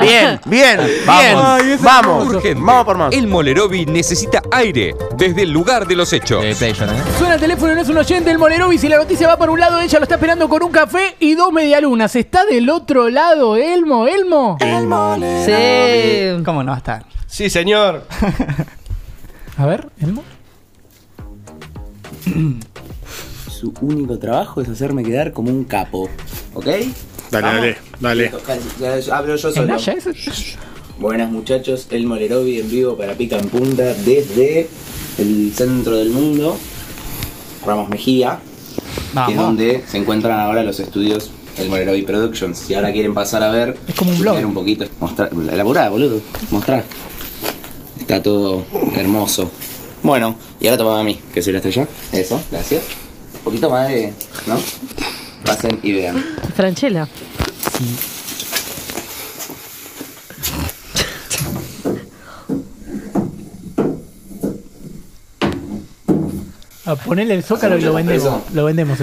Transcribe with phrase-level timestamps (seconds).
[0.00, 1.62] Bien, bien, Vamos.
[1.64, 1.78] bien.
[1.82, 2.60] Vamos, Urgente.
[2.62, 3.12] vamos por más.
[3.14, 6.44] El Molerovi necesita aire desde el lugar de los hechos.
[7.18, 8.78] Suena el teléfono, no es un oyente, el Molerovi.
[8.78, 11.34] Si la noticia va por un lado, ella lo está esperando con un café y
[11.34, 12.14] dos medialunas.
[12.16, 14.06] ¿Está del otro lado, Elmo?
[14.06, 14.56] ¿Elmo?
[15.44, 16.42] Sí.
[16.44, 17.04] ¿Cómo no va a estar?
[17.26, 18.06] Sí, señor.
[19.56, 20.22] A ver, Elmo.
[23.48, 26.08] Su único trabajo es hacerme quedar como un capo.
[26.54, 26.66] ¿Ok?
[27.32, 27.60] Dale, Vamos.
[28.00, 28.32] dale, dale.
[28.78, 29.76] Ya- ya Hablo yo solo.
[30.98, 34.68] Buenas muchachos, el Molerovi en vivo para Pica en Punta desde
[35.18, 36.56] el centro del mundo,
[37.66, 38.38] Ramos Mejía,
[39.26, 42.58] que es donde se encuentran ahora los estudios del Molerovi Productions.
[42.58, 44.36] Si ahora quieren pasar a ver, Es como un blog.
[44.44, 46.84] un poquito, mostrar, elaborar, boludo, mostrar.
[47.98, 49.50] Está todo hermoso.
[50.02, 51.88] Bueno, y ahora toma a mí, que soy la estrella.
[52.12, 52.82] Eso, gracias.
[53.36, 54.12] Un poquito más de,
[54.46, 54.56] ¿no?
[55.44, 56.24] Pasen y vean.
[56.54, 57.08] Franchella.
[66.84, 68.42] A ponerle el zócalo y lo vendemos.
[68.52, 68.98] Lo vendemos.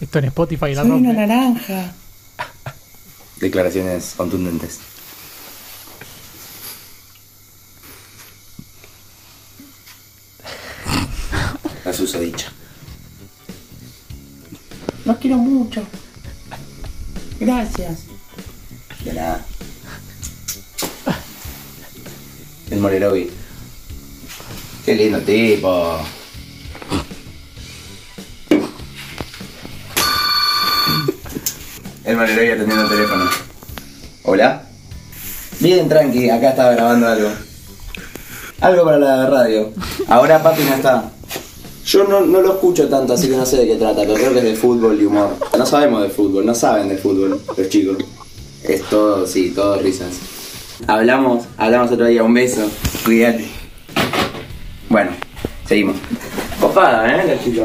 [0.00, 1.12] Esto en Spotify la rompe.
[1.12, 1.92] naranja.
[3.36, 4.80] Declaraciones contundentes.
[11.98, 12.52] Susodicha.
[15.04, 15.82] Los quiero mucho.
[17.40, 18.04] Gracias.
[19.04, 19.44] De nada.
[22.70, 23.30] El Molerovi.
[24.84, 25.98] Qué lindo tipo.
[32.04, 33.24] El Molerovi atendiendo el teléfono.
[34.22, 34.62] ¿Hola?
[35.58, 37.30] Bien, tranqui, acá estaba grabando algo.
[38.60, 39.72] Algo para la radio.
[40.06, 41.17] Ahora papi no está.
[41.88, 44.32] Yo no, no lo escucho tanto, así que no sé de qué trata, pero creo
[44.34, 45.30] que es de fútbol y humor.
[45.56, 47.96] No sabemos de fútbol, no saben de fútbol los chicos.
[48.62, 50.10] Es todo, sí, todo risas.
[50.86, 52.70] Hablamos, hablamos otro día, un beso.
[53.06, 53.48] Cuídate.
[54.90, 55.12] Bueno,
[55.66, 55.96] seguimos.
[56.60, 57.26] Copada, ¿eh?
[57.26, 57.62] La chica.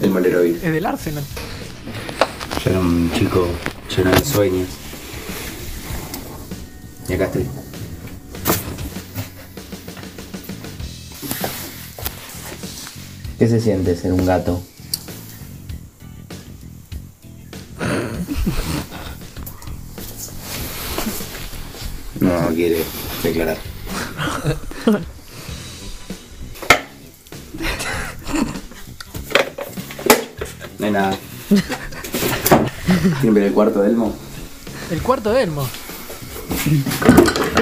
[0.00, 0.50] El Molerovi.
[0.62, 1.24] Es del Arsenal.
[2.64, 3.48] Yo era un chico
[3.96, 4.83] lleno de sueños.
[7.14, 7.46] Y acá estoy.
[13.38, 14.60] ¿Qué se siente ser un gato?
[22.18, 22.82] No quiere
[23.22, 23.58] declarar.
[30.80, 31.16] No hay nada.
[33.20, 34.12] ¿Quieren ver el cuarto de Elmo?
[34.90, 35.68] El cuarto de Elmo.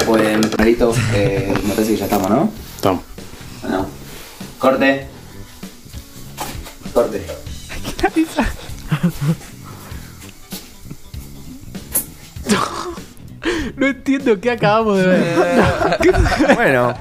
[0.05, 2.51] Pueden, Marito, eh, me parece que ya estamos, ¿no?
[2.75, 3.03] Estamos.
[3.69, 3.87] No.
[4.59, 5.07] Corte.
[6.93, 7.25] Corte.
[13.83, 15.23] No entiendo qué acabamos de ver.
[16.55, 16.93] Bueno,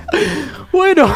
[0.73, 1.15] Bueno,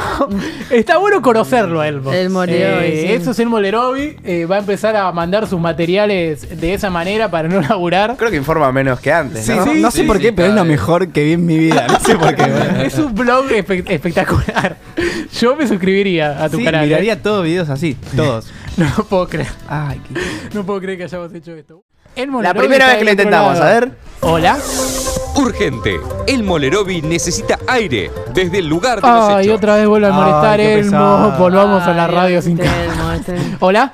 [0.70, 2.12] está bueno conocerlo a Elmo.
[2.12, 3.12] El Molerovi, Eh, sí.
[3.14, 4.16] Eso es el Molerovi.
[4.22, 8.14] eh, va a empezar a mandar sus materiales de esa manera para no laburar.
[8.16, 9.64] creo que informa menos que antes, Sí, ¿no?
[9.64, 11.86] sí, no sé por qué, pero es lo mejor que vi en mi vida.
[11.88, 12.44] No sé por qué.
[12.86, 14.76] Es un blog espe- espectacular.
[15.40, 16.84] Yo me suscribiría a tu Sí, canal.
[16.84, 16.86] ¿eh?
[16.86, 18.52] miraría todos videos así, todos.
[18.76, 19.48] No lo puedo creer.
[19.68, 20.20] Ay, qué...
[20.54, 21.82] No puedo creer que hayamos hecho esto.
[22.14, 23.70] El La Molerovi primera está vez que lo del otro intentamos, lado.
[23.70, 23.92] a ver.
[24.20, 24.58] Hola.
[25.36, 26.00] Urgente.
[26.26, 29.56] El Molerovi necesita aire desde el lugar de los Ay, hechos.
[29.58, 30.90] otra vez vuelve a Ay, molestar qué Elmo.
[30.90, 31.38] pesado.
[31.38, 32.84] Volvamos a la Ay, radio sin este.
[32.84, 33.36] Elmo, este.
[33.60, 33.92] Hola.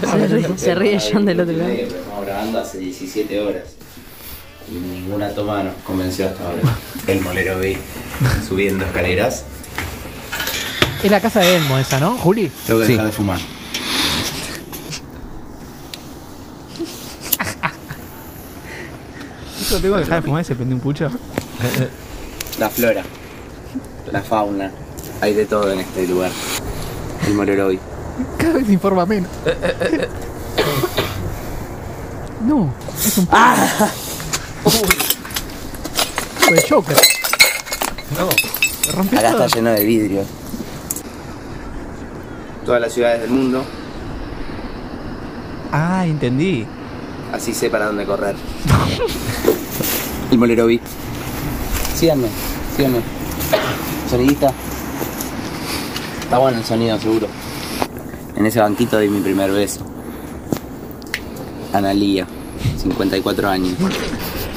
[0.00, 1.70] Se ríe, se ríe John del otro lado.
[1.70, 3.62] Estamos grabando hace 17 horas.
[4.70, 6.62] Y ninguna toma nos convenció hasta ahora.
[7.06, 7.76] El molero vi
[8.46, 9.44] subiendo escaleras.
[11.06, 12.50] Es la casa de Elmo esa, ¿no, Juli?
[12.66, 12.92] Tengo que Sí.
[12.94, 13.38] dejar de fumar.
[19.70, 21.10] Yo tengo que dejar de fumar y se prende un pucho.
[22.58, 23.02] La flora,
[24.12, 24.70] la fauna,
[25.20, 26.30] hay de todo en este lugar.
[27.26, 27.78] El Molerovi.
[28.38, 29.30] Cada vez informa menos.
[32.46, 33.28] No, es un.
[33.32, 33.90] ¡Ah!
[36.40, 36.96] Fue Joker.
[39.18, 40.24] Acá está lleno de vidrio.
[42.66, 43.64] Todas las ciudades del mundo,
[45.72, 46.66] Ah, entendí.
[47.32, 48.34] así sé para dónde correr.
[50.30, 50.80] El Molerovi.
[51.94, 52.28] Síganme,
[52.76, 53.00] síganme.
[54.10, 54.52] Sonidista.
[56.22, 57.28] Está bueno el sonido, seguro.
[58.36, 59.80] En ese banquito di mi primer beso.
[61.72, 62.26] Analía,
[62.76, 63.74] 54 años.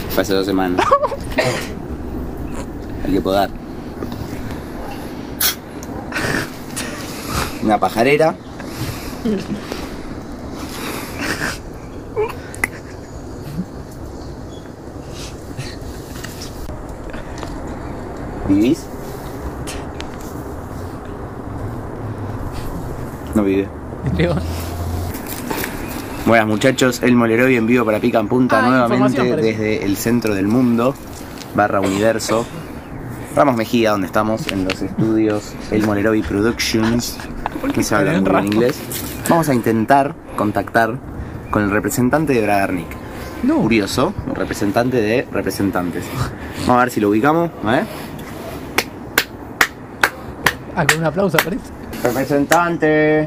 [0.09, 0.83] Fue hace dos semanas.
[3.05, 3.49] Hay que podar.
[7.63, 8.35] Una pajarera.
[18.47, 18.85] ¿Vivís?
[23.35, 23.67] No vive.
[26.25, 30.33] Buenas muchachos, el Moleroy en vivo para Pica en Punta Ah, nuevamente desde el centro
[30.33, 30.93] del mundo,
[31.55, 32.45] barra universo.
[33.35, 37.17] Ramos Mejía, donde estamos en los estudios El Moleroy Productions,
[37.73, 38.79] que se habla muy bien inglés.
[39.29, 40.97] Vamos a intentar contactar
[41.51, 42.87] con el representante de Bragarnik.
[43.47, 46.05] Curioso, un representante de representantes.
[46.61, 47.85] Vamos a ver si lo ubicamos, ver.
[50.75, 51.71] Ah, con un aplauso parece.
[52.03, 53.23] Representante.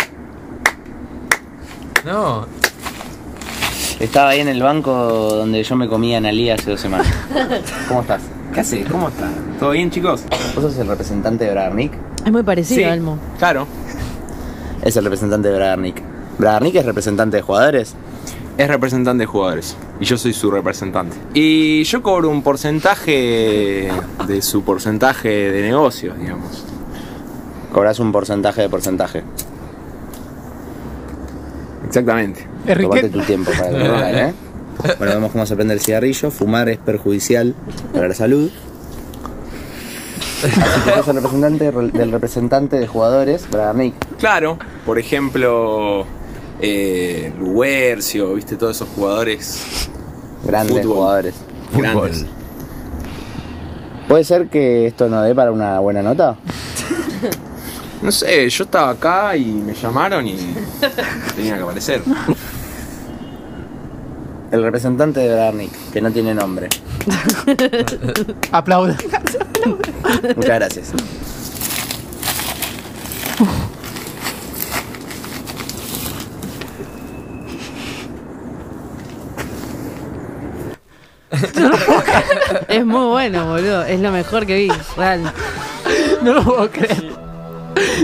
[2.05, 2.47] No.
[4.01, 7.07] Estaba ahí en el banco donde yo me comía Analía hace dos semanas.
[7.89, 8.23] ¿Cómo estás?
[8.53, 8.87] ¿Qué haces?
[8.91, 9.31] ¿Cómo estás?
[9.59, 10.25] ¿Todo bien, chicos?
[10.55, 11.93] ¿Vos sos el representante de Bragarnik?
[12.25, 13.19] Es muy parecido, Elmo.
[13.39, 13.67] Claro.
[14.83, 16.03] Es el representante de Bragarnik.
[16.39, 17.95] ¿Bragarnik es representante de jugadores?
[18.59, 19.75] Es representante de jugadores.
[20.01, 21.17] Y yo soy su representante.
[21.33, 23.91] Y yo cobro un porcentaje
[24.27, 26.65] de su porcentaje de negocios, digamos.
[27.73, 29.23] Cobras un porcentaje de porcentaje.
[31.87, 32.47] Exactamente.
[32.67, 34.35] Tomate tu tiempo para trabajar, ¿eh?
[34.99, 36.31] Bueno, vemos cómo se prende el cigarrillo.
[36.31, 37.55] Fumar es perjudicial
[37.93, 38.51] para la salud.
[40.45, 43.95] Así que sos el representante del representante de jugadores, Bragarnik.
[44.19, 44.59] Claro.
[44.85, 46.05] Por ejemplo,
[46.61, 49.89] eh, Luercio, viste, todos esos jugadores
[50.45, 50.97] Grandes Fútbol.
[50.97, 51.35] jugadores.
[51.73, 52.27] grandes.
[54.09, 56.37] ¿Puede ser que esto no dé para una buena nota?
[58.03, 60.37] No sé, yo estaba acá y me llamaron y
[61.37, 62.03] tenía que aparecer.
[64.53, 66.69] El representante de Bragarnik, que no tiene nombre.
[68.53, 68.99] Aplauda.
[70.37, 70.93] Muchas gracias.
[82.69, 83.85] Es muy bueno, boludo.
[83.85, 85.33] Es lo mejor que vi, real.
[86.23, 87.11] No lo puedo creer.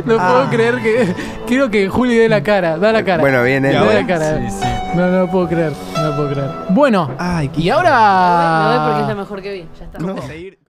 [0.06, 1.14] No puedo creer que.
[1.46, 2.78] Quiero que Juli dé la cara.
[2.78, 3.18] Da la cara.
[3.18, 3.70] Bueno, viene.
[3.70, 4.40] Da la cara.
[4.94, 5.72] No, no lo puedo creer.
[5.96, 6.50] No lo puedo creer.
[6.70, 7.10] Bueno,
[7.56, 8.68] y ahora.
[8.68, 9.68] Voy porque es lo mejor que vi.
[9.78, 10.58] Ya está.